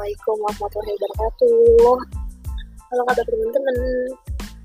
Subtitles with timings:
[0.00, 1.96] Assalamualaikum warahmatullahi wabarakatuh.
[2.88, 3.76] Halo kabar teman-teman,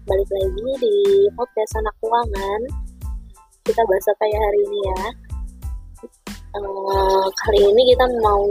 [0.08, 0.96] balik lagi di
[1.36, 2.62] podcast anak keuangan.
[3.68, 5.02] Kita bahas apa ya hari ini ya?
[6.56, 8.48] Uh, kali ini kita mau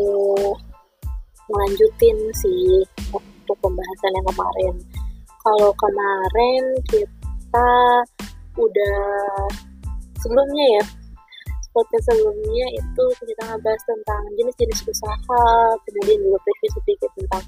[1.57, 2.85] melanjutin sih
[3.17, 4.75] untuk pembahasan yang kemarin.
[5.41, 6.63] Kalau kemarin
[6.93, 7.69] kita
[8.61, 9.01] udah
[10.21, 10.85] sebelumnya ya
[11.75, 15.45] podcast sebelumnya itu kita ngebahas tentang jenis-jenis usaha,
[15.83, 17.45] kemudian juga preview sedikit tentang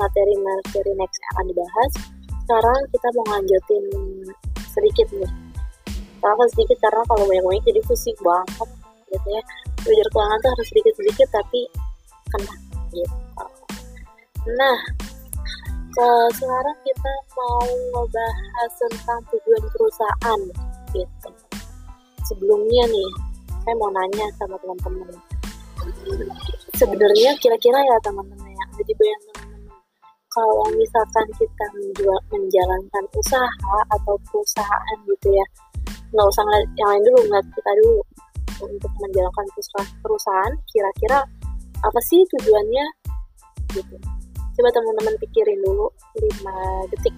[0.00, 1.92] materi-materi next yang akan dibahas.
[2.46, 3.84] Sekarang kita mau lanjutin
[4.72, 5.32] sedikit nih.
[6.24, 6.78] Kenapa sedikit?
[6.80, 8.68] Karena kalau banyak-banyak jadi pusing banget
[9.12, 9.42] gitu ya.
[9.84, 11.60] Belajar keuangan tuh harus sedikit-sedikit tapi
[12.32, 12.54] kena
[12.96, 13.16] gitu.
[14.56, 14.78] Nah,
[15.92, 16.08] ke
[16.40, 20.40] sekarang kita mau ngebahas tentang tujuan perusahaan
[20.96, 21.30] gitu.
[22.26, 23.10] Sebelumnya nih,
[23.66, 25.10] saya mau nanya sama teman-teman.
[26.78, 29.46] Sebenarnya kira-kira ya teman-teman ya jadi bayang teman-teman
[30.36, 35.46] kalau misalkan kita menjual, menjalankan usaha atau perusahaan gitu ya
[36.12, 38.00] nggak usah ngeliat yang lain dulu ngeliat kita dulu
[38.68, 39.46] untuk menjalankan
[40.04, 41.18] perusahaan kira-kira
[41.82, 42.86] apa sih tujuannya?
[43.74, 43.96] Gitu.
[44.56, 47.16] Coba teman-teman pikirin dulu 5 detik.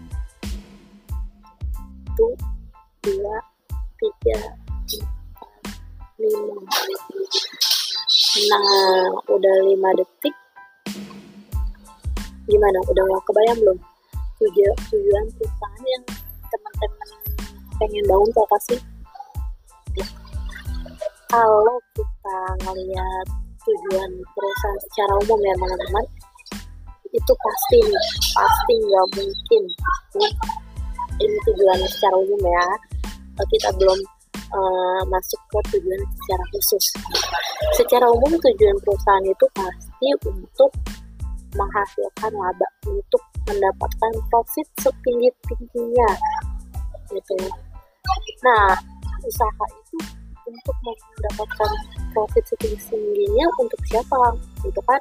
[2.18, 2.34] Satu
[3.06, 3.38] dua
[4.02, 4.58] tiga
[6.18, 6.58] lima
[8.50, 10.34] nah udah lima detik.
[12.50, 12.78] Gimana?
[12.90, 13.78] Udah mau kebayang belum?
[14.42, 16.04] Tujuan tujuan perusahaan yang
[16.50, 17.08] teman-teman
[17.78, 18.80] pengen bangun tuh apa sih?
[21.30, 23.26] Kalau kita ngeliat
[23.62, 26.04] tujuan perusahaan secara umum ya teman-teman
[27.14, 29.62] itu pasti nih pasti nggak mungkin.
[31.22, 32.66] Ini tujuan secara umum ya.
[33.38, 34.17] Kita belum
[34.52, 36.84] uh, masuk ke tujuan secara khusus.
[37.76, 40.70] Secara umum tujuan perusahaan itu pasti untuk
[41.56, 46.10] menghasilkan laba, untuk mendapatkan profit setinggi tingginya,
[47.08, 47.34] gitu.
[48.44, 48.76] Nah,
[49.24, 49.96] usaha itu
[50.44, 51.70] untuk mendapatkan
[52.12, 54.36] profit setinggi tingginya untuk siapa?
[54.64, 55.00] Itu kan,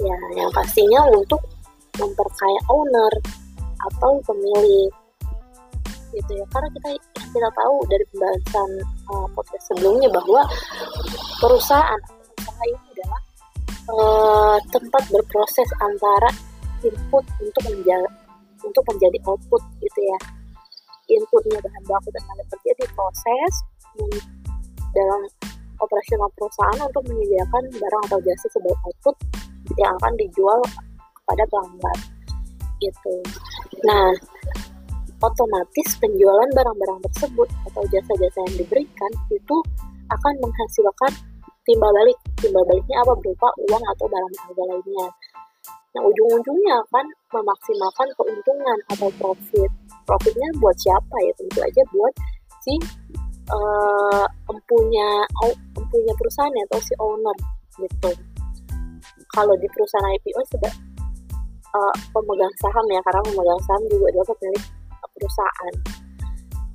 [0.00, 1.44] ya yang pastinya untuk
[2.00, 3.12] memperkaya owner
[3.80, 4.92] atau pemilik
[6.10, 6.88] gitu ya karena kita
[7.30, 8.70] kita tahu dari pembahasan
[9.10, 10.42] uh, podcast sebelumnya bahwa
[11.38, 12.00] perusahaan
[12.36, 13.20] usaha ini adalah
[13.90, 16.30] uh, tempat berproses antara
[16.82, 18.08] input untuk menjadi
[18.60, 20.18] untuk menjadi output gitu ya
[21.10, 23.52] inputnya bahan baku dan tenaga kerja diproses
[24.94, 25.20] dalam
[25.80, 29.16] operasional perusahaan untuk menyediakan barang atau jasa sebagai output
[29.78, 30.60] yang akan dijual
[31.22, 31.98] kepada pelanggan
[32.80, 33.14] gitu.
[33.84, 34.08] Nah,
[35.20, 39.56] otomatis penjualan barang-barang tersebut atau jasa-jasa yang diberikan itu
[40.08, 41.12] akan menghasilkan
[41.68, 42.18] timbal balik.
[42.40, 45.06] Timbal baliknya apa berupa uang atau barang berharga lainnya.
[45.90, 49.70] Nah, ujung-ujungnya akan memaksimalkan keuntungan atau profit.
[50.06, 51.32] Profitnya buat siapa ya?
[51.36, 52.12] Tentu aja buat
[52.62, 52.74] si
[53.50, 55.08] uh, empunya
[55.74, 57.36] empunya perusahaan ya, atau si owner
[57.76, 58.10] gitu.
[59.30, 60.72] Kalau di perusahaan IPO sudah
[61.74, 64.64] uh, pemegang saham ya, karena pemegang saham juga adalah pemilik
[65.20, 65.74] perusahaan.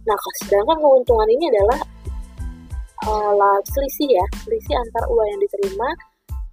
[0.05, 1.79] Nah, sedangkan keuntungan ini adalah
[3.09, 5.89] uh, selisih ya, selisih antara uang yang diterima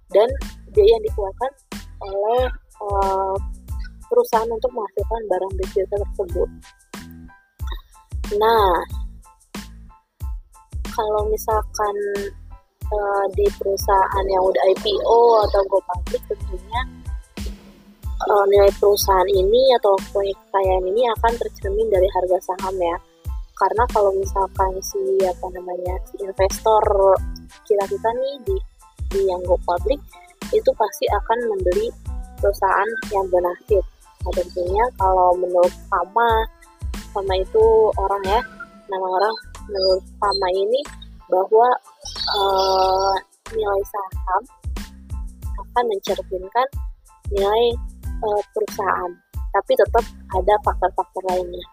[0.09, 0.29] dan
[0.73, 1.51] biaya yang dikeluarkan
[2.01, 2.43] oleh
[2.81, 3.37] uh,
[4.09, 6.49] perusahaan untuk menghasilkan barang jasa tersebut.
[8.41, 8.73] Nah,
[10.93, 11.95] kalau misalkan
[12.89, 16.81] uh, di perusahaan yang udah IPO atau go public tentunya
[18.21, 22.97] uh, nilai perusahaan ini atau kekayaan ini akan tercermin dari harga saham ya.
[23.53, 26.83] Karena kalau misalkan si apa namanya si investor
[27.69, 28.57] kita kita nih di
[29.13, 30.01] di yang go public
[30.53, 31.87] itu pasti akan membeli
[32.41, 33.85] perusahaan yang benefit
[34.23, 36.31] nah tentunya kalau menurut Pama
[37.11, 37.65] Pama itu
[37.99, 38.41] orang ya
[38.87, 39.35] nama orang
[39.67, 40.81] menurut Pama ini
[41.27, 41.67] bahwa
[42.35, 43.15] uh,
[43.51, 44.41] nilai saham
[45.59, 46.67] akan mencerminkan
[47.31, 47.63] nilai
[48.23, 49.11] uh, perusahaan
[49.53, 51.65] tapi tetap ada faktor-faktor lainnya.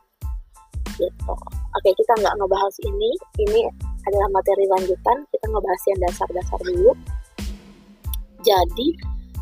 [1.00, 1.34] Gitu.
[1.72, 3.10] Oke kita nggak ngebahas ini.
[3.40, 3.60] Ini
[4.04, 5.16] adalah materi lanjutan.
[5.32, 6.92] Kita ngebahas yang dasar-dasar dulu.
[8.44, 8.88] Jadi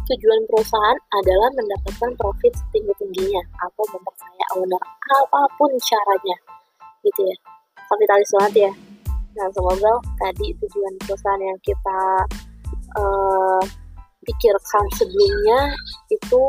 [0.09, 4.83] tujuan perusahaan adalah mendapatkan profit setinggi-tingginya atau memperkaya owner
[5.19, 6.37] apa pun caranya.
[7.03, 7.37] Gitu ya.
[7.91, 8.73] Kapitalis banget ya.
[9.35, 12.01] Nah semoga tadi tujuan perusahaan yang kita
[12.99, 13.63] uh,
[14.23, 15.75] pikirkan sebelumnya
[16.11, 16.43] itu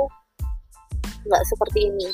[1.28, 2.10] nggak seperti ini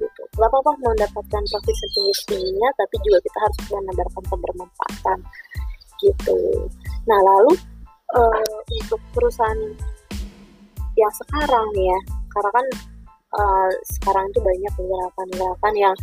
[0.00, 0.22] gitu.
[0.34, 5.18] Gak apa-apa mendapatkan profit setinggi tingginya, tapi juga kita harus mendapatkan kebermanfaatan
[6.02, 6.38] gitu.
[7.06, 7.52] Nah lalu
[8.16, 9.60] uh, untuk perusahaan
[10.98, 11.98] yang sekarang ya
[12.32, 12.66] karena kan
[13.36, 15.96] uh, sekarang itu banyak gerakan-gerakan yang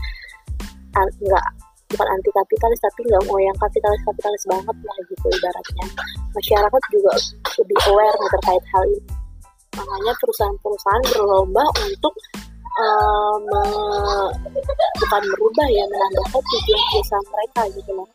[0.98, 1.46] nggak
[1.90, 5.86] bukan anti kapitalis tapi nggak mau yang kapitalis kapitalis banget lah gitu ibaratnya
[6.34, 7.14] masyarakat juga
[7.62, 9.19] lebih aware nih terkait hal ini
[9.80, 12.14] makanya perusahaan-perusahaan berlomba untuk
[12.80, 13.62] uh, me,
[15.00, 18.10] bukan merubah ya menambahkan tujuan perusahaan mereka gitu loh.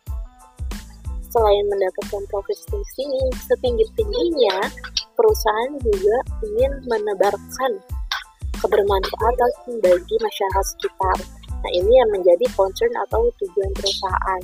[1.32, 4.70] Selain mendapatkan profit tinggi setinggi tingginya
[5.18, 6.16] perusahaan juga
[6.46, 7.72] ingin menebarkan
[8.62, 9.50] kebermanfaatan
[9.82, 11.18] bagi masyarakat sekitar.
[11.64, 14.42] Nah ini yang menjadi concern atau tujuan perusahaan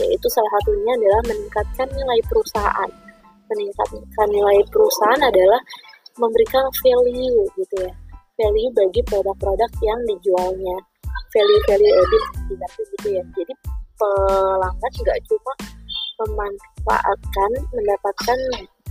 [0.00, 2.90] yaitu salah satunya adalah meningkatkan nilai perusahaan.
[3.52, 5.60] Meningkatkan nilai perusahaan adalah
[6.18, 7.92] memberikan value gitu ya.
[8.40, 10.76] Value bagi produk-produk yang dijualnya.
[11.32, 13.22] Value value added gitu ya.
[13.36, 13.52] Jadi
[13.96, 15.52] pelanggan nggak cuma
[16.22, 18.38] memanfaatkan mendapatkan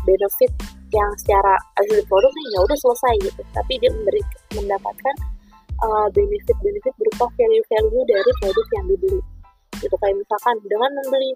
[0.03, 0.51] benefit
[0.91, 3.41] yang secara hasil produk ya udah selesai gitu.
[3.53, 4.21] Tapi dia memberi
[4.57, 5.15] mendapatkan
[5.85, 9.19] uh, benefit benefit berupa value value dari produk yang dibeli.
[9.77, 11.31] Gitu kayak misalkan dengan membeli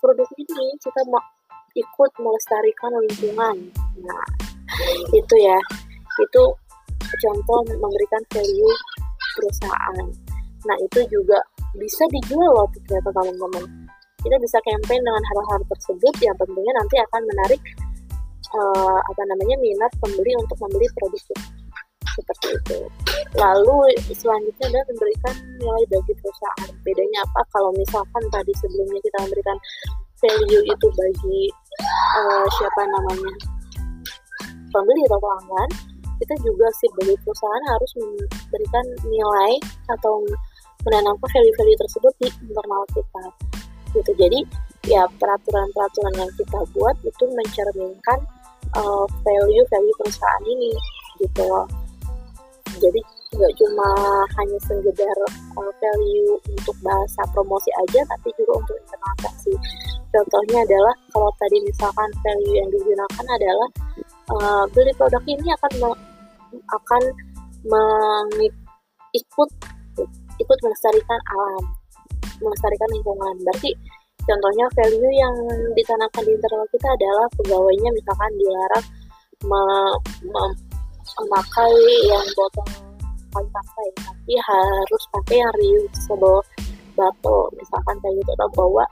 [0.00, 1.22] produk ini kita mau
[1.76, 3.56] ikut melestarikan lingkungan.
[4.00, 4.45] Nah
[5.14, 5.58] itu ya.
[6.22, 6.42] Itu
[7.22, 8.74] contoh memberikan value
[9.36, 10.06] perusahaan.
[10.66, 11.38] Nah itu juga
[11.76, 13.64] bisa dijual loh ternyata teman-teman.
[14.24, 17.60] Kita bisa campaign dengan hal-hal tersebut yang tentunya nanti akan menarik
[18.58, 21.22] uh, apa namanya minat pembeli untuk membeli produk
[22.16, 22.78] seperti itu.
[23.36, 23.76] Lalu
[24.10, 26.70] selanjutnya adalah memberikan nilai bagi perusahaan.
[26.82, 27.40] Bedanya apa?
[27.54, 29.56] Kalau misalkan tadi sebelumnya kita memberikan
[30.16, 31.40] value itu bagi
[32.18, 33.55] uh, siapa namanya
[34.72, 35.70] pembeli atau pelanggan,
[36.16, 39.52] kita juga sih bagi perusahaan harus memberikan nilai
[39.92, 40.24] atau
[40.86, 43.24] menanamkan value-value tersebut di internal kita.
[43.92, 44.10] Gitu.
[44.16, 44.40] Jadi
[44.86, 48.18] ya peraturan-peraturan yang kita buat itu mencerminkan
[48.78, 50.72] uh, value value perusahaan ini
[51.20, 51.66] gitu loh.
[52.76, 53.00] Jadi
[53.36, 53.88] nggak cuma
[54.40, 55.18] hanya sekedar
[55.58, 59.52] uh, value untuk bahasa promosi aja tapi juga untuk implementasi
[60.14, 63.68] contohnya adalah kalau tadi misalkan value yang digunakan adalah
[64.32, 65.72] uh, beli produk ini akan
[66.52, 67.02] akan
[67.66, 69.50] mengikut
[70.36, 71.64] ikut melestarikan alam
[72.42, 73.34] melestarikan lingkungan.
[73.42, 73.70] Berarti
[74.26, 75.34] contohnya value yang
[75.74, 78.86] ditanamkan di internal kita adalah pegawainya misalkan dilarang
[81.16, 81.74] memakai
[82.10, 82.66] yang botol
[83.36, 86.40] kayu pakai tapi harus pakai yang reusable
[86.96, 88.84] botol misalkan kayak gitu atau bawa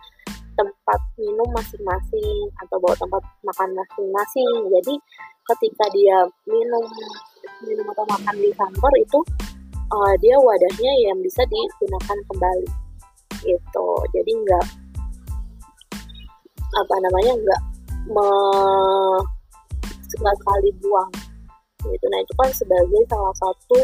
[0.55, 4.53] tempat minum masing-masing atau bawa tempat makan masing-masing.
[4.71, 4.95] Jadi
[5.55, 6.19] ketika dia
[6.49, 6.85] minum
[7.67, 9.19] minum atau makan di kantor itu
[9.93, 12.71] uh, dia wadahnya yang bisa digunakan kembali.
[13.45, 14.67] Itu jadi nggak
[16.75, 17.63] apa namanya nggak
[18.11, 18.29] me
[20.15, 21.13] sekali buang.
[21.85, 22.07] Gitu.
[22.09, 23.79] Nah itu kan sebagai salah satu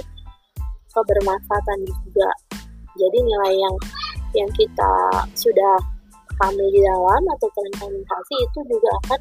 [0.95, 2.31] kebermanfaatan juga.
[2.99, 3.77] Jadi nilai yang
[4.35, 4.93] yang kita
[5.35, 5.77] sudah
[6.41, 9.21] kami di dalam atau terimplementasi itu juga akan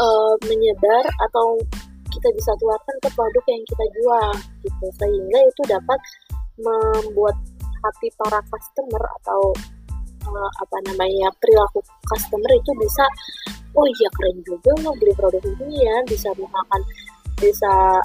[0.00, 1.60] uh, menyebar atau
[2.08, 4.30] kita bisa keluarkan ke produk yang kita jual
[4.64, 4.86] gitu.
[4.96, 6.00] Sehingga itu dapat
[6.58, 7.36] membuat
[7.84, 9.54] hati para customer atau
[10.26, 11.78] uh, apa namanya perilaku
[12.10, 13.04] customer itu bisa
[13.78, 16.82] oh iya keren juga lo beli produk ini ya bisa misalkan
[17.38, 18.02] bisa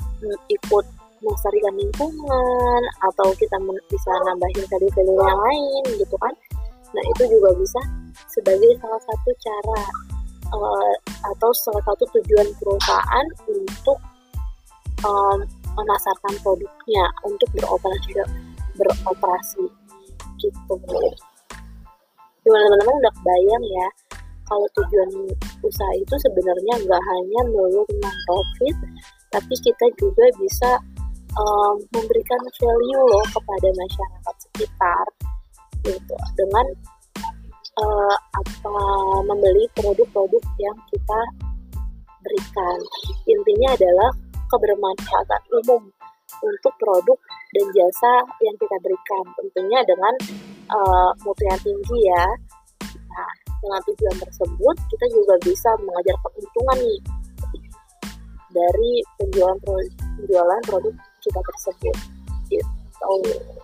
[0.51, 0.86] ikut
[1.24, 3.56] melestarikan lingkungan atau kita
[3.89, 6.34] bisa nambahin value-value yang lain gitu kan.
[6.94, 7.82] Nah itu juga bisa
[8.34, 9.82] sebagai salah satu cara
[10.52, 10.94] uh,
[11.34, 13.98] atau salah satu tujuan perusahaan untuk
[15.06, 15.40] um,
[15.74, 18.12] memasarkan produknya untuk beroperasi
[18.78, 19.66] beroperasi
[20.42, 20.74] gitu.
[22.44, 22.96] Gimana teman-teman?
[23.00, 23.88] Udah kebayang ya
[24.44, 25.10] kalau tujuan
[25.63, 28.75] usaha itu sebenarnya nggak hanya melulu tentang profit
[29.34, 30.72] tapi kita juga bisa
[31.40, 35.06] um, memberikan value loh kepada masyarakat sekitar
[35.84, 36.16] gitu.
[36.38, 36.66] Dengan
[37.80, 38.75] uh, apa
[39.25, 41.20] membeli produk-produk yang kita
[42.24, 42.77] berikan.
[43.27, 44.10] Intinya adalah
[44.50, 45.82] kebermanfaatan umum
[46.44, 47.18] untuk produk
[47.53, 48.13] dan jasa
[48.44, 49.24] yang kita berikan.
[49.38, 50.13] Tentunya dengan
[50.70, 52.25] uh, mutu yang tinggi ya.
[53.13, 53.32] Nah
[53.63, 57.00] dengan tujuan tersebut kita juga bisa mengajar keuntungan nih
[58.53, 61.98] dari penjualan penjualan produk kita tersebut.
[62.51, 63.62] Gitu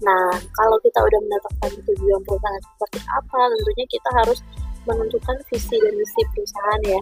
[0.00, 4.40] nah kalau kita udah menetapkan tujuan perusahaan seperti apa tentunya kita harus
[4.88, 7.00] menentukan visi dan misi perusahaan ya.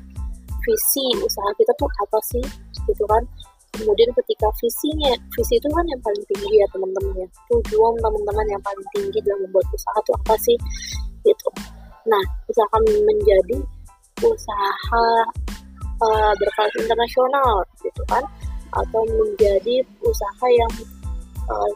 [0.66, 2.44] Visi usaha kita tuh apa sih?
[2.86, 3.22] Gitu kan.
[3.78, 7.28] Kemudian ketika visinya visi itu kan yang paling tinggi ya teman-teman ya.
[7.52, 10.56] Tujuan teman-teman yang paling tinggi dalam membuat usaha itu apa sih?
[11.22, 11.48] Gitu.
[12.08, 13.58] Nah misalkan menjadi
[14.18, 15.14] usaha
[16.02, 18.24] uh, berkelas internasional gitu kan.
[18.68, 20.72] Atau menjadi usaha yang
[21.48, 21.72] uh,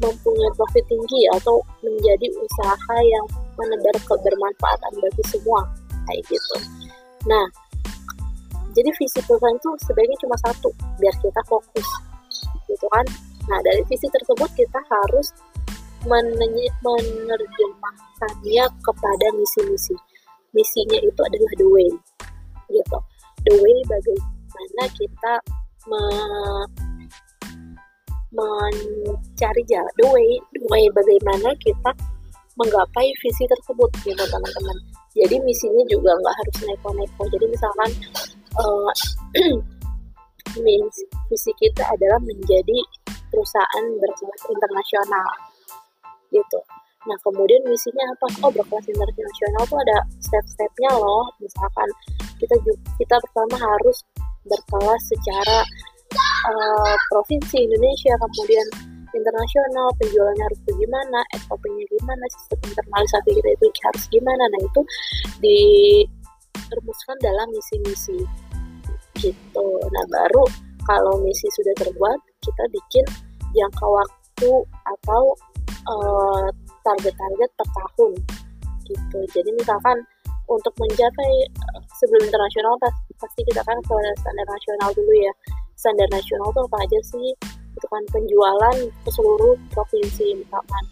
[0.00, 3.26] mempunyai profit tinggi atau menjadi usaha yang
[3.56, 5.60] menebar kebermanfaatan bagi semua
[6.08, 6.56] kayak gitu.
[7.28, 7.46] Nah,
[8.72, 11.86] jadi visi perusahaan itu sebaiknya cuma satu biar kita fokus
[12.70, 13.04] gitu kan.
[13.50, 15.34] Nah, dari visi tersebut kita harus
[16.08, 19.92] menerjemahkannya kepada misi-misi.
[20.56, 21.92] Misinya itu adalah the way
[22.70, 22.98] gitu.
[23.44, 25.44] The way bagaimana kita
[25.88, 26.00] me
[28.30, 31.90] mencari jalan the way the way bagaimana kita
[32.58, 34.76] menggapai visi tersebut gitu teman-teman.
[35.16, 37.22] Jadi misinya juga nggak harus neko-neko.
[37.32, 37.90] Jadi misalkan
[38.60, 38.90] uh,
[41.30, 42.78] visi kita adalah menjadi
[43.30, 45.30] perusahaan berkelas internasional
[46.34, 46.60] gitu.
[47.08, 48.26] Nah kemudian misinya apa?
[48.44, 51.26] Oh berkelas internasional tuh ada step-stepnya loh.
[51.40, 51.88] Misalkan
[52.36, 53.98] kita juga, kita pertama harus
[54.44, 55.58] berkelas secara
[56.18, 58.66] uh, provinsi Indonesia kemudian
[59.10, 64.44] internasional penjualannya harus bagaimana SOP-nya gimana sistem internalisasi kita itu harus gimana.
[64.46, 64.80] Nah itu
[65.42, 68.18] dirumuskan dalam misi-misi.
[69.18, 69.66] Gitu.
[69.90, 70.44] Nah baru
[70.86, 73.04] kalau misi sudah terbuat kita bikin
[73.52, 75.22] jangka waktu atau
[75.90, 76.46] uh,
[76.86, 78.12] target-target per tahun.
[78.86, 79.18] Gitu.
[79.34, 79.98] Jadi misalkan
[80.50, 82.74] untuk mencapai eh, sebelum internasional
[83.22, 85.30] pasti kita kan ke standar nasional dulu ya
[85.80, 87.28] standar nasional itu apa aja sih?
[87.72, 90.84] Itu kan penjualan ke seluruh provinsi misalkan.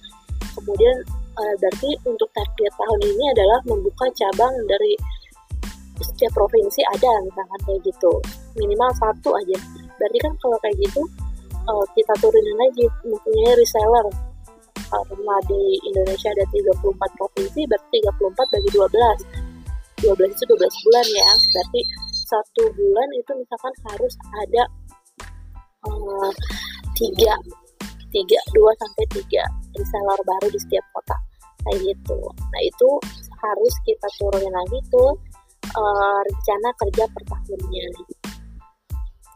[0.57, 0.97] Kemudian
[1.37, 4.97] uh, berarti untuk target tahun ini adalah membuka cabang dari
[6.01, 8.13] setiap provinsi ada misalkan kayak gitu.
[8.57, 9.57] Minimal satu aja.
[10.01, 11.03] Berarti kan kalau kayak gitu
[11.69, 14.09] uh, kita turunin aja mempunyai reseller.
[14.89, 21.31] Karena di Indonesia ada 34 provinsi berarti 34 bagi 12 12 itu 12 bulan ya.
[21.53, 21.81] Berarti
[22.29, 24.63] satu bulan itu misalkan harus ada
[25.89, 26.31] uh,
[26.93, 27.33] tiga
[28.13, 29.43] tiga dua sampai tiga
[29.73, 31.17] reseller baru di setiap kota.
[31.65, 32.21] Kayak gitu.
[32.37, 32.91] Nah itu
[33.39, 35.11] harus kita turunin lagi tuh
[35.73, 37.87] uh, rencana kerja per tahunnya.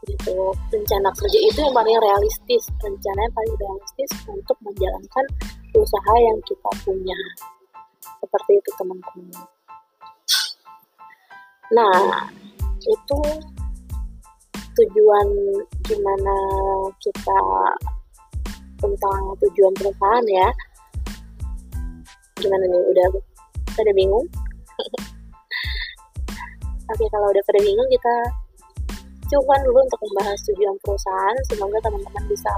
[0.03, 0.35] Gitu.
[0.69, 2.63] Rencana kerja itu yang paling realistis.
[2.81, 5.25] Rencana yang paling realistis untuk menjalankan
[5.73, 7.19] usaha yang kita punya.
[8.21, 9.45] Seperti itu teman-teman.
[11.73, 12.29] Nah
[12.83, 13.21] itu
[14.73, 15.27] tujuan
[15.85, 16.37] gimana
[16.97, 17.39] kita
[18.81, 20.49] tentang tujuan perusahaan ya.
[22.41, 22.83] Gimana nih?
[22.91, 23.05] Udah
[23.77, 24.27] pada bingung?
[26.91, 28.15] Oke kalau udah pada bingung kita
[29.31, 31.37] cukupan dulu untuk membahas tujuan perusahaan.
[31.47, 32.51] Semoga teman-teman bisa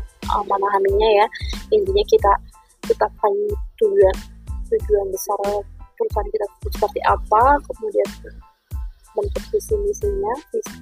[0.50, 1.26] memahaminya ya.
[1.70, 2.34] Intinya kita
[2.90, 3.34] tetapkan
[3.82, 4.16] tujuan
[4.66, 5.40] tujuan besar
[5.96, 8.10] perusahaan kita seperti apa kemudian
[9.16, 10.80] bentuk visi misinya visi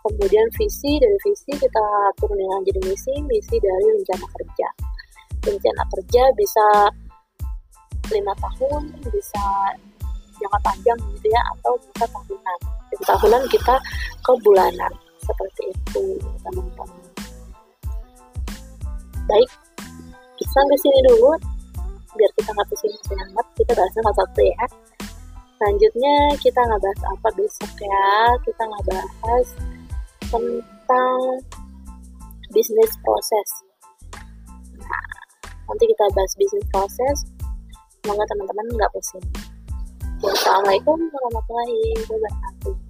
[0.00, 4.68] kemudian visi dari visi kita turunin jadi misi misi dari rencana kerja.
[5.40, 6.66] Rencana kerja bisa
[8.12, 8.82] lima tahun
[9.12, 9.44] bisa
[10.40, 12.58] jangka panjang gitu ya atau bisa tahunan.
[12.64, 13.74] Dari tahunan kita
[14.24, 16.04] ke bulanan seperti itu
[16.44, 16.88] teman-teman.
[19.28, 19.50] Baik
[20.50, 21.30] sampai sini dulu
[22.18, 24.64] biar kita nggak pusing-pusing amat kita bahasnya satu-satu ya
[25.60, 28.08] selanjutnya kita nggak bahas apa besok ya
[28.48, 29.46] kita nggak bahas
[30.32, 31.20] tentang
[32.48, 33.48] bisnis proses.
[34.80, 35.04] Nah,
[35.68, 37.28] nanti kita bahas bisnis proses.
[38.00, 39.26] Semoga teman-teman nggak pusing.
[40.24, 42.89] Wassalamualaikum warahmatullahi wabarakatuh.